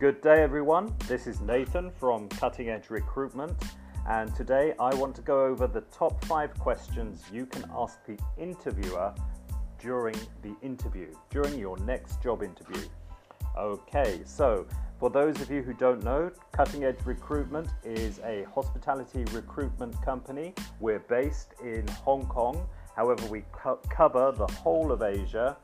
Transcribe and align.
Good 0.00 0.20
day, 0.20 0.44
everyone. 0.44 0.94
This 1.08 1.26
is 1.26 1.40
Nathan 1.40 1.90
from 1.90 2.28
Cutting 2.28 2.68
Edge 2.68 2.88
Recruitment, 2.88 3.60
and 4.08 4.32
today 4.32 4.72
I 4.78 4.94
want 4.94 5.16
to 5.16 5.22
go 5.22 5.44
over 5.44 5.66
the 5.66 5.80
top 5.90 6.24
five 6.26 6.54
questions 6.54 7.24
you 7.32 7.46
can 7.46 7.68
ask 7.76 7.98
the 8.06 8.16
interviewer 8.40 9.12
during 9.80 10.14
the 10.42 10.54
interview, 10.62 11.12
during 11.30 11.58
your 11.58 11.76
next 11.78 12.22
job 12.22 12.44
interview. 12.44 12.80
Okay, 13.58 14.20
so 14.24 14.68
for 15.00 15.10
those 15.10 15.40
of 15.40 15.50
you 15.50 15.62
who 15.62 15.74
don't 15.74 16.04
know, 16.04 16.30
Cutting 16.52 16.84
Edge 16.84 17.04
Recruitment 17.04 17.68
is 17.82 18.20
a 18.20 18.44
hospitality 18.54 19.24
recruitment 19.32 20.00
company. 20.02 20.54
We're 20.78 21.00
based 21.00 21.54
in 21.60 21.84
Hong 22.04 22.24
Kong, 22.26 22.68
however, 22.94 23.26
we 23.26 23.42
co- 23.50 23.80
cover 23.90 24.30
the 24.30 24.46
whole 24.46 24.92
of 24.92 25.02
Asia 25.02 25.56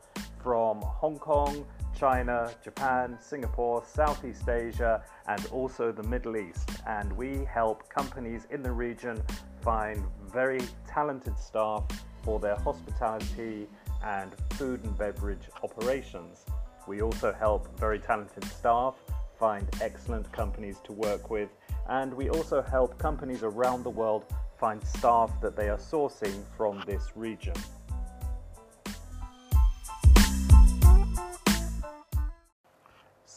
from 0.43 0.81
Hong 0.81 1.17
Kong 1.19 1.65
China, 1.95 2.51
Japan, 2.63 3.17
Singapore, 3.19 3.83
Southeast 3.85 4.47
Asia, 4.49 5.03
and 5.27 5.45
also 5.47 5.91
the 5.91 6.03
Middle 6.03 6.37
East. 6.37 6.69
And 6.87 7.11
we 7.13 7.45
help 7.45 7.89
companies 7.89 8.47
in 8.51 8.61
the 8.61 8.71
region 8.71 9.21
find 9.61 10.05
very 10.31 10.61
talented 10.87 11.37
staff 11.39 11.83
for 12.23 12.39
their 12.39 12.55
hospitality 12.57 13.67
and 14.03 14.31
food 14.51 14.83
and 14.83 14.97
beverage 14.97 15.49
operations. 15.63 16.45
We 16.87 17.01
also 17.01 17.33
help 17.33 17.79
very 17.79 17.99
talented 17.99 18.43
staff 18.43 18.95
find 19.39 19.67
excellent 19.81 20.31
companies 20.31 20.79
to 20.85 20.93
work 20.93 21.29
with, 21.29 21.49
and 21.89 22.13
we 22.13 22.29
also 22.29 22.61
help 22.61 22.97
companies 22.97 23.43
around 23.43 23.83
the 23.83 23.89
world 23.89 24.25
find 24.57 24.81
staff 24.83 25.31
that 25.41 25.55
they 25.55 25.69
are 25.69 25.77
sourcing 25.77 26.43
from 26.55 26.81
this 26.85 27.11
region. 27.15 27.55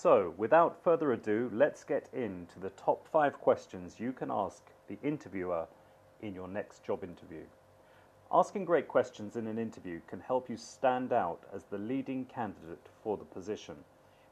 So, 0.01 0.33
without 0.37 0.81
further 0.85 1.11
ado, 1.11 1.51
let's 1.53 1.83
get 1.83 2.09
into 2.15 2.61
the 2.61 2.71
top 2.71 3.09
five 3.09 3.33
questions 3.41 3.99
you 3.99 4.13
can 4.13 4.31
ask 4.31 4.63
the 4.87 4.97
interviewer 5.03 5.67
in 6.23 6.37
your 6.37 6.47
next 6.47 6.85
job 6.85 7.03
interview. 7.03 7.43
Asking 8.31 8.65
great 8.65 8.87
questions 8.87 9.35
in 9.35 9.49
an 9.49 9.59
interview 9.59 10.01
can 10.07 10.21
help 10.21 10.49
you 10.49 10.57
stand 10.57 11.13
out 11.13 11.43
as 11.53 11.65
the 11.65 11.79
leading 11.79 12.27
candidate 12.27 12.89
for 13.03 13.17
the 13.17 13.25
position. 13.25 13.75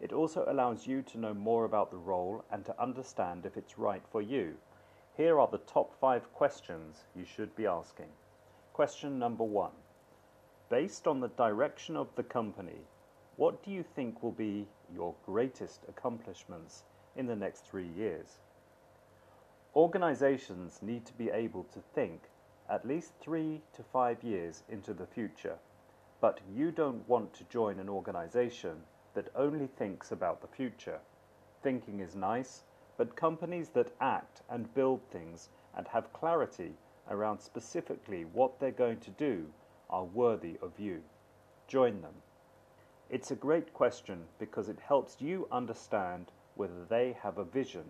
It 0.00 0.12
also 0.12 0.44
allows 0.46 0.86
you 0.86 1.02
to 1.02 1.18
know 1.18 1.34
more 1.34 1.64
about 1.64 1.90
the 1.90 1.96
role 1.96 2.44
and 2.52 2.64
to 2.64 2.80
understand 2.80 3.44
if 3.44 3.56
it's 3.56 3.76
right 3.76 4.06
for 4.12 4.22
you. 4.22 4.54
Here 5.16 5.40
are 5.40 5.48
the 5.48 5.58
top 5.58 5.92
five 6.00 6.32
questions 6.32 7.06
you 7.16 7.24
should 7.24 7.56
be 7.56 7.66
asking. 7.66 8.10
Question 8.72 9.18
number 9.18 9.42
one 9.42 9.72
Based 10.70 11.08
on 11.08 11.18
the 11.18 11.30
direction 11.30 11.96
of 11.96 12.14
the 12.14 12.22
company, 12.22 12.86
what 13.36 13.62
do 13.62 13.70
you 13.70 13.82
think 13.82 14.22
will 14.22 14.32
be 14.32 14.66
your 14.94 15.14
greatest 15.26 15.82
accomplishments 15.88 16.84
in 17.16 17.26
the 17.26 17.36
next 17.36 17.66
three 17.66 17.88
years? 17.88 18.38
Organizations 19.74 20.80
need 20.80 21.04
to 21.04 21.12
be 21.12 21.28
able 21.28 21.64
to 21.64 21.80
think 21.94 22.30
at 22.70 22.88
least 22.88 23.12
three 23.20 23.60
to 23.74 23.82
five 23.82 24.22
years 24.24 24.62
into 24.70 24.94
the 24.94 25.06
future, 25.06 25.56
but 26.20 26.40
you 26.54 26.70
don't 26.70 27.06
want 27.08 27.34
to 27.34 27.44
join 27.44 27.78
an 27.78 27.90
organization 27.90 28.76
that 29.12 29.28
only 29.34 29.66
thinks 29.66 30.12
about 30.12 30.40
the 30.40 30.48
future. 30.56 30.98
Thinking 31.62 32.00
is 32.00 32.16
nice, 32.16 32.62
but 32.96 33.16
companies 33.16 33.68
that 33.70 33.92
act 34.00 34.40
and 34.48 34.72
build 34.74 35.00
things 35.12 35.50
and 35.76 35.86
have 35.88 36.12
clarity 36.14 36.72
around 37.10 37.38
specifically 37.40 38.24
what 38.24 38.58
they're 38.58 38.70
going 38.70 39.00
to 39.00 39.10
do 39.10 39.46
are 39.90 40.04
worthy 40.04 40.56
of 40.62 40.72
you. 40.78 41.02
Join 41.68 42.00
them. 42.00 42.14
It's 43.08 43.30
a 43.30 43.36
great 43.36 43.72
question 43.72 44.24
because 44.38 44.68
it 44.68 44.80
helps 44.80 45.20
you 45.20 45.46
understand 45.52 46.32
whether 46.56 46.84
they 46.88 47.16
have 47.22 47.38
a 47.38 47.44
vision 47.44 47.84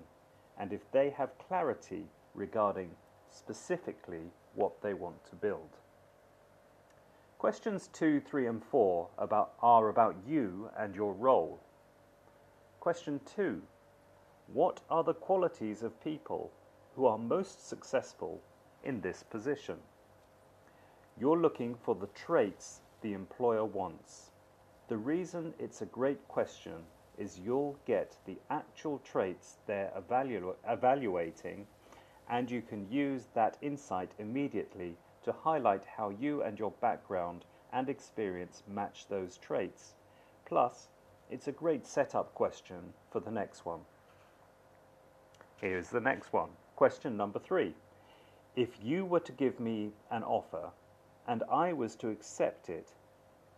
and 0.59 0.73
if 0.73 0.91
they 0.93 1.09
have 1.11 1.39
clarity 1.39 2.05
regarding 2.35 2.91
specifically 3.31 4.31
what 4.55 4.83
they 4.83 4.93
want 4.93 5.25
to 5.31 5.37
build. 5.37 5.79
Questions 7.39 7.89
2, 7.95 8.21
3 8.21 8.47
and 8.47 8.65
4 8.65 9.09
about, 9.19 9.53
are 9.61 9.89
about 9.89 10.17
you 10.27 10.71
and 10.77 10.95
your 10.95 11.15
role. 11.15 11.61
Question 12.81 13.21
2. 13.37 13.63
What 14.53 14.81
are 14.91 15.03
the 15.03 15.15
qualities 15.15 15.83
of 15.83 16.03
people 16.05 16.51
who 16.95 17.07
are 17.07 17.19
most 17.19 17.67
successful 17.67 18.41
in 18.85 19.01
this 19.01 19.23
position? 19.23 19.77
You're 21.19 21.39
looking 21.39 21.75
for 21.75 21.95
the 21.95 22.09
traits 22.09 22.81
the 23.01 23.13
employer 23.13 23.65
wants. 23.65 24.31
The 24.89 24.97
reason 24.97 25.53
it's 25.59 25.83
a 25.83 25.87
great 25.87 26.29
question 26.29 26.85
is 27.19 27.41
you'll 27.41 27.77
get 27.87 28.17
the 28.25 28.39
actual 28.51 28.99
traits 29.01 29.57
they're 29.67 29.91
evalu- 29.99 30.55
evaluating 30.69 31.67
and 32.29 32.51
you 32.51 32.63
can 32.63 32.91
use 32.91 33.27
that 33.35 33.57
insight 33.61 34.13
immediately 34.19 34.97
to 35.25 35.33
highlight 35.33 35.85
how 35.97 36.11
you 36.11 36.43
and 36.43 36.59
your 36.59 36.71
background 36.81 37.45
and 37.73 37.89
experience 37.89 38.63
match 38.69 39.07
those 39.09 39.39
traits. 39.39 39.95
Plus, 40.45 40.89
it's 41.31 41.49
a 41.49 41.53
great 41.53 41.85
setup 41.85 42.33
question 42.35 42.93
for 43.11 43.19
the 43.19 43.31
next 43.31 43.67
one. 43.67 43.81
Here's 45.61 45.89
the 45.89 46.01
next 46.01 46.33
one. 46.33 46.51
Question 46.77 47.17
number 47.17 47.41
three. 47.41 47.75
If 48.55 48.79
you 48.83 49.05
were 49.05 49.21
to 49.21 49.33
give 49.33 49.59
me 49.59 49.91
an 50.11 50.23
offer 50.23 50.71
and 51.27 51.43
I 51.51 51.73
was 51.73 51.97
to 51.97 52.09
accept 52.09 52.69
it, 52.69 52.93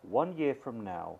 one 0.03 0.37
year 0.37 0.55
from 0.55 0.85
now, 0.85 1.19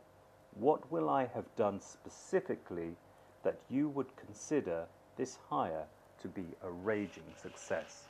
what 0.55 0.91
will 0.91 1.09
I 1.09 1.27
have 1.27 1.55
done 1.57 1.81
specifically 1.81 2.97
that 3.43 3.59
you 3.69 3.89
would 3.89 4.17
consider 4.17 4.87
this 5.17 5.39
hire 5.49 5.87
to 6.21 6.29
be 6.29 6.47
a 6.63 6.71
raging 6.71 7.35
success? 7.41 8.05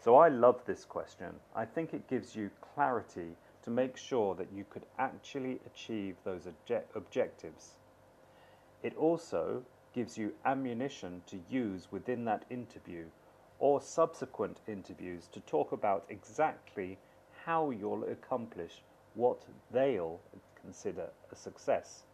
So 0.00 0.16
I 0.16 0.28
love 0.28 0.60
this 0.66 0.84
question. 0.84 1.34
I 1.54 1.64
think 1.64 1.94
it 1.94 2.08
gives 2.08 2.36
you 2.36 2.50
clarity 2.60 3.36
to 3.62 3.70
make 3.70 3.96
sure 3.96 4.34
that 4.34 4.52
you 4.52 4.64
could 4.68 4.84
actually 4.98 5.60
achieve 5.66 6.16
those 6.24 6.42
obje- 6.46 6.82
objectives. 6.94 7.78
It 8.82 8.94
also 8.96 9.62
gives 9.94 10.18
you 10.18 10.34
ammunition 10.44 11.22
to 11.26 11.40
use 11.48 11.90
within 11.90 12.24
that 12.26 12.44
interview 12.50 13.06
or 13.58 13.80
subsequent 13.80 14.60
interviews 14.66 15.28
to 15.32 15.40
talk 15.40 15.72
about 15.72 16.04
exactly 16.08 16.98
how 17.46 17.70
you'll 17.70 18.04
accomplish 18.04 18.82
what 19.14 19.42
they'll 19.72 20.20
consider 20.60 21.08
a 21.30 21.36
success. 21.36 22.04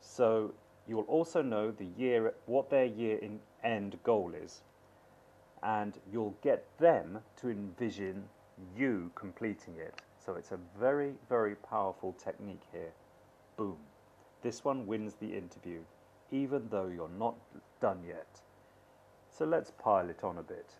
So 0.00 0.54
you'll 0.88 1.02
also 1.02 1.42
know 1.42 1.70
the 1.70 1.88
year 1.98 2.34
what 2.46 2.70
their 2.70 2.84
year 2.84 3.18
in 3.18 3.40
end 3.64 3.98
goal 4.02 4.32
is 4.34 4.62
and 5.62 5.98
you'll 6.12 6.36
get 6.42 6.64
them 6.78 7.18
to 7.40 7.50
envision 7.50 8.24
you 8.76 9.10
completing 9.14 9.76
it. 9.76 10.00
So 10.24 10.34
it's 10.34 10.52
a 10.52 10.58
very 10.78 11.14
very 11.28 11.56
powerful 11.56 12.12
technique 12.12 12.62
here. 12.72 12.92
Boom. 13.56 13.76
This 14.42 14.64
one 14.64 14.86
wins 14.86 15.14
the 15.14 15.34
interview 15.36 15.80
even 16.30 16.68
though 16.70 16.88
you're 16.88 17.08
not 17.18 17.36
done 17.80 18.00
yet. 18.06 18.40
So 19.30 19.44
let's 19.44 19.70
pile 19.70 20.08
it 20.08 20.24
on 20.24 20.38
a 20.38 20.42
bit. 20.42 20.70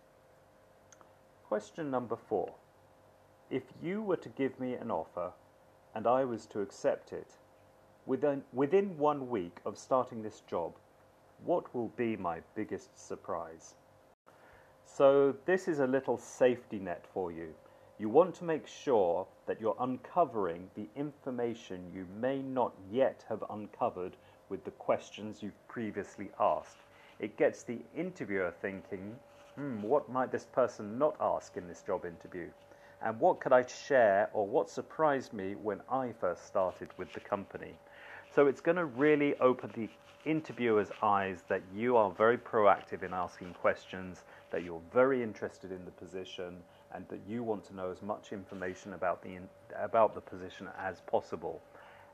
Question 1.47 1.89
number 1.91 2.15
4. 2.15 2.53
If 3.49 3.63
you 3.81 4.01
were 4.01 4.17
to 4.17 4.29
give 4.29 4.59
me 4.59 4.73
an 4.73 4.91
offer 4.91 5.31
and 5.95 6.05
I 6.05 6.25
was 6.25 6.45
to 6.47 6.59
accept 6.59 7.13
it, 7.13 7.37
within, 8.05 8.43
within 8.51 8.97
one 8.97 9.29
week 9.29 9.59
of 9.65 9.77
starting 9.77 10.21
this 10.21 10.41
job, 10.41 10.73
what 11.45 11.73
will 11.73 11.87
be 11.95 12.17
my 12.17 12.41
biggest 12.55 12.97
surprise? 13.07 13.75
So, 14.85 15.33
this 15.45 15.69
is 15.69 15.79
a 15.79 15.87
little 15.87 16.17
safety 16.17 16.77
net 16.77 17.05
for 17.13 17.31
you. 17.31 17.53
You 17.97 18.09
want 18.09 18.35
to 18.35 18.43
make 18.43 18.67
sure 18.67 19.25
that 19.45 19.61
you're 19.61 19.77
uncovering 19.79 20.69
the 20.75 20.89
information 20.97 21.89
you 21.93 22.05
may 22.19 22.41
not 22.41 22.73
yet 22.91 23.23
have 23.29 23.45
uncovered 23.49 24.17
with 24.49 24.65
the 24.65 24.71
questions 24.71 25.41
you've 25.41 25.67
previously 25.69 26.31
asked. 26.37 26.79
It 27.19 27.37
gets 27.37 27.63
the 27.63 27.79
interviewer 27.95 28.53
thinking, 28.61 29.15
hmm, 29.55 29.81
what 29.81 30.09
might 30.09 30.33
this 30.33 30.45
person 30.45 30.99
not 30.99 31.15
ask 31.21 31.55
in 31.55 31.65
this 31.65 31.81
job 31.81 32.03
interview? 32.03 32.49
And 33.03 33.19
what 33.19 33.39
could 33.39 33.53
I 33.53 33.65
share 33.65 34.29
or 34.33 34.47
what 34.47 34.69
surprised 34.69 35.33
me 35.33 35.55
when 35.55 35.81
I 35.91 36.13
first 36.19 36.45
started 36.45 36.89
with 36.97 37.11
the 37.13 37.19
company. 37.19 37.73
So 38.33 38.47
it's 38.47 38.61
going 38.61 38.77
to 38.77 38.85
really 38.85 39.35
open 39.39 39.71
the 39.75 39.89
interviewer's 40.29 40.91
eyes 41.01 41.43
that 41.47 41.61
you 41.73 41.95
are 41.95 42.11
very 42.11 42.37
proactive 42.37 43.03
in 43.03 43.13
asking 43.13 43.53
questions, 43.53 44.23
that 44.51 44.63
you're 44.63 44.81
very 44.93 45.23
interested 45.23 45.71
in 45.71 45.85
the 45.85 45.91
position, 45.91 46.57
and 46.93 47.07
that 47.09 47.19
you 47.27 47.43
want 47.43 47.63
to 47.65 47.75
know 47.75 47.91
as 47.91 48.01
much 48.01 48.31
information 48.31 48.93
about 48.93 49.21
the 49.21 49.37
about 49.75 50.15
the 50.15 50.21
position 50.21 50.67
as 50.77 51.01
possible. 51.01 51.61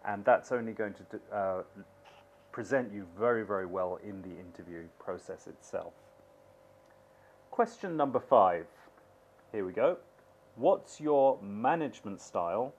And 0.05 0.23
that's 0.25 0.51
only 0.51 0.73
going 0.73 0.93
to 0.93 1.35
uh, 1.35 1.63
present 2.51 2.91
you 2.93 3.07
very, 3.17 3.45
very 3.45 3.65
well 3.65 3.99
in 4.03 4.21
the 4.21 4.39
interview 4.39 4.83
process 4.99 5.47
itself. 5.47 5.93
Question 7.51 7.95
number 7.95 8.19
five. 8.19 8.65
Here 9.51 9.65
we 9.65 9.71
go. 9.71 9.97
What's 10.55 11.01
your 11.01 11.41
management 11.41 12.21
style 12.21 12.73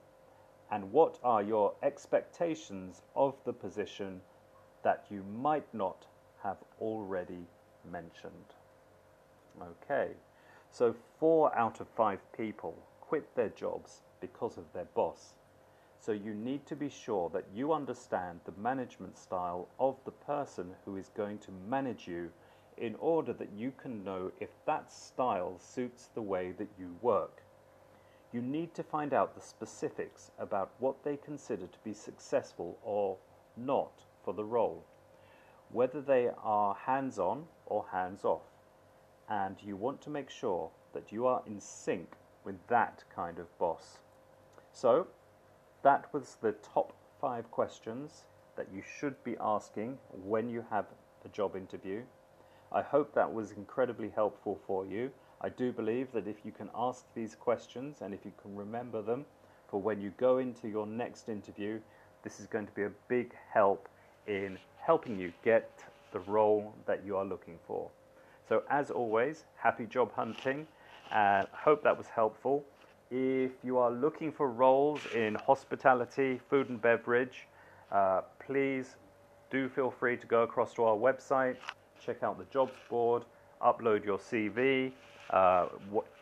and 0.71 0.91
what 0.91 1.19
are 1.23 1.43
your 1.43 1.73
expectations 1.83 3.01
of 3.15 3.35
the 3.45 3.53
position 3.53 4.21
that 4.83 5.05
you 5.09 5.23
might 5.23 5.73
not 5.73 6.05
have 6.43 6.57
already 6.79 7.47
mentioned. 7.91 8.53
Okay, 9.61 10.11
so 10.71 10.95
four 11.19 11.55
out 11.57 11.79
of 11.79 11.87
five 11.87 12.19
people 12.33 12.77
quit 13.01 13.35
their 13.35 13.49
jobs 13.49 14.01
because 14.21 14.57
of 14.57 14.71
their 14.73 14.87
boss. 14.93 15.33
So 15.99 16.11
you 16.11 16.35
need 16.35 16.65
to 16.67 16.75
be 16.75 16.89
sure 16.89 17.29
that 17.29 17.45
you 17.53 17.73
understand 17.73 18.41
the 18.45 18.61
management 18.61 19.17
style 19.17 19.67
of 19.79 19.95
the 20.05 20.11
person 20.11 20.71
who 20.85 20.97
is 20.97 21.09
going 21.15 21.39
to 21.39 21.51
manage 21.67 22.07
you 22.07 22.29
in 22.77 22.95
order 22.95 23.33
that 23.33 23.53
you 23.55 23.71
can 23.77 24.03
know 24.03 24.31
if 24.39 24.49
that 24.65 24.91
style 24.91 25.57
suits 25.57 26.09
the 26.13 26.21
way 26.21 26.51
that 26.57 26.69
you 26.77 26.95
work. 27.01 27.41
You 28.35 28.41
need 28.41 28.73
to 28.73 28.83
find 28.83 29.13
out 29.13 29.33
the 29.33 29.39
specifics 29.39 30.29
about 30.37 30.73
what 30.79 31.05
they 31.05 31.15
consider 31.15 31.67
to 31.67 31.79
be 31.85 31.93
successful 31.93 32.77
or 32.83 33.15
not 33.55 34.03
for 34.25 34.33
the 34.33 34.43
role, 34.43 34.83
whether 35.71 36.01
they 36.01 36.29
are 36.43 36.75
hands 36.75 37.17
on 37.17 37.45
or 37.65 37.85
hands 37.93 38.25
off, 38.25 38.41
and 39.29 39.55
you 39.63 39.77
want 39.77 40.01
to 40.01 40.09
make 40.09 40.29
sure 40.29 40.69
that 40.91 41.13
you 41.13 41.25
are 41.25 41.43
in 41.47 41.61
sync 41.61 42.17
with 42.43 42.57
that 42.67 43.05
kind 43.15 43.39
of 43.39 43.57
boss. 43.57 43.99
So, 44.73 45.07
that 45.83 46.13
was 46.13 46.35
the 46.41 46.51
top 46.51 46.91
five 47.21 47.49
questions 47.51 48.25
that 48.57 48.67
you 48.69 48.81
should 48.81 49.23
be 49.23 49.37
asking 49.39 49.97
when 50.25 50.49
you 50.49 50.65
have 50.71 50.87
a 51.23 51.29
job 51.29 51.55
interview. 51.55 52.01
I 52.69 52.81
hope 52.81 53.13
that 53.13 53.33
was 53.33 53.53
incredibly 53.53 54.09
helpful 54.09 54.59
for 54.67 54.85
you. 54.85 55.11
I 55.41 55.49
do 55.49 55.71
believe 55.71 56.11
that 56.13 56.27
if 56.27 56.37
you 56.43 56.51
can 56.51 56.69
ask 56.75 57.05
these 57.13 57.35
questions 57.35 57.97
and 58.01 58.13
if 58.13 58.25
you 58.25 58.31
can 58.41 58.55
remember 58.55 59.01
them 59.01 59.25
for 59.67 59.81
when 59.81 60.01
you 60.01 60.11
go 60.17 60.37
into 60.37 60.67
your 60.67 60.87
next 60.87 61.29
interview, 61.29 61.79
this 62.23 62.39
is 62.39 62.47
going 62.47 62.65
to 62.65 62.71
be 62.73 62.83
a 62.83 62.91
big 63.07 63.33
help 63.51 63.87
in 64.27 64.57
helping 64.79 65.19
you 65.19 65.31
get 65.43 65.83
the 66.11 66.19
role 66.19 66.73
that 66.85 67.05
you 67.05 67.17
are 67.17 67.25
looking 67.25 67.59
for. 67.67 67.89
So, 68.47 68.63
as 68.69 68.91
always, 68.91 69.45
happy 69.57 69.85
job 69.85 70.13
hunting 70.13 70.67
and 71.11 71.47
hope 71.51 71.83
that 71.83 71.97
was 71.97 72.07
helpful. 72.07 72.63
If 73.11 73.51
you 73.63 73.77
are 73.77 73.91
looking 73.91 74.31
for 74.31 74.49
roles 74.49 75.01
in 75.13 75.35
hospitality, 75.35 76.39
food 76.49 76.69
and 76.69 76.81
beverage, 76.81 77.47
uh, 77.91 78.21
please 78.39 78.95
do 79.51 79.69
feel 79.69 79.91
free 79.91 80.17
to 80.17 80.27
go 80.27 80.43
across 80.43 80.73
to 80.75 80.83
our 80.83 80.95
website, 80.95 81.57
check 82.03 82.23
out 82.23 82.37
the 82.37 82.45
jobs 82.45 82.73
board, 82.89 83.23
upload 83.61 84.03
your 84.03 84.17
CV. 84.17 84.91
Uh, 85.29 85.67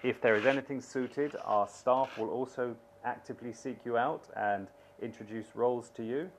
if 0.01 0.21
there 0.21 0.35
is 0.35 0.45
anything 0.45 0.81
suited, 0.81 1.35
our 1.43 1.67
staff 1.67 2.17
will 2.17 2.29
also 2.29 2.75
actively 3.03 3.53
seek 3.53 3.77
you 3.85 3.97
out 3.97 4.27
and 4.35 4.67
introduce 5.01 5.55
roles 5.55 5.89
to 5.89 6.03
you, 6.03 6.29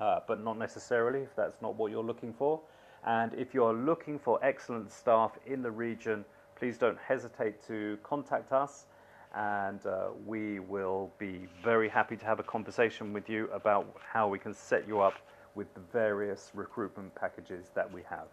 uh, 0.00 0.20
but 0.26 0.42
not 0.42 0.58
necessarily 0.58 1.20
if 1.20 1.34
that's 1.36 1.60
not 1.60 1.76
what 1.76 1.90
you're 1.90 2.02
looking 2.02 2.32
for. 2.32 2.60
And 3.06 3.32
if 3.34 3.54
you're 3.54 3.74
looking 3.74 4.18
for 4.18 4.42
excellent 4.42 4.90
staff 4.90 5.38
in 5.46 5.62
the 5.62 5.70
region, 5.70 6.24
please 6.56 6.78
don't 6.78 6.98
hesitate 6.98 7.64
to 7.66 7.98
contact 8.02 8.52
us 8.52 8.86
and 9.34 9.84
uh, 9.86 10.08
we 10.26 10.58
will 10.58 11.10
be 11.18 11.46
very 11.62 11.88
happy 11.88 12.16
to 12.16 12.24
have 12.24 12.40
a 12.40 12.42
conversation 12.42 13.12
with 13.12 13.28
you 13.28 13.48
about 13.52 13.94
how 14.12 14.26
we 14.26 14.38
can 14.38 14.54
set 14.54 14.88
you 14.88 15.00
up 15.00 15.14
with 15.54 15.72
the 15.74 15.80
various 15.92 16.50
recruitment 16.54 17.14
packages 17.14 17.66
that 17.74 17.92
we 17.92 18.02
have. 18.08 18.28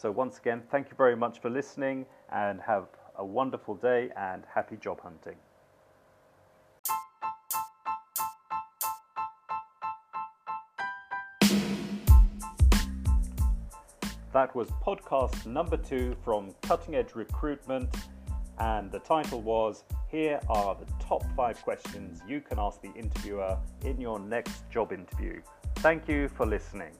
So, 0.00 0.10
once 0.10 0.38
again, 0.38 0.62
thank 0.70 0.88
you 0.88 0.96
very 0.96 1.14
much 1.14 1.40
for 1.40 1.50
listening 1.50 2.06
and 2.32 2.58
have 2.62 2.86
a 3.18 3.24
wonderful 3.24 3.74
day 3.74 4.08
and 4.16 4.44
happy 4.54 4.78
job 4.78 4.98
hunting. 5.02 5.36
That 14.32 14.56
was 14.56 14.70
podcast 14.82 15.44
number 15.44 15.76
two 15.76 16.16
from 16.24 16.54
Cutting 16.62 16.94
Edge 16.94 17.14
Recruitment, 17.14 17.94
and 18.58 18.90
the 18.90 19.00
title 19.00 19.42
was 19.42 19.84
Here 20.08 20.40
are 20.48 20.76
the 20.76 20.90
top 20.98 21.24
five 21.36 21.62
questions 21.62 22.22
you 22.26 22.40
can 22.40 22.58
ask 22.58 22.80
the 22.80 22.92
interviewer 22.94 23.58
in 23.84 24.00
your 24.00 24.18
next 24.18 24.62
job 24.70 24.94
interview. 24.94 25.42
Thank 25.76 26.08
you 26.08 26.30
for 26.30 26.46
listening. 26.46 26.92